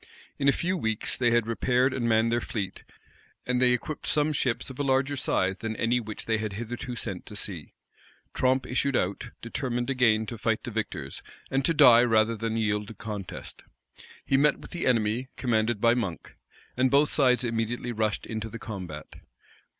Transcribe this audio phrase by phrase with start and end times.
[0.39, 2.83] In a few weeks, they had repaired and manned their fleet;
[3.45, 6.95] and they equipped some Ships of a larger size than any which they had hitherto
[6.95, 7.75] sent to sea.
[8.33, 12.59] Tromp issued out, determined again to fight the victors, and to die rather than to
[12.61, 13.61] yield the contest.
[14.25, 16.35] He met with the enemy, commanded by Monk;
[16.75, 19.17] and both sides immediately rushed into the combat.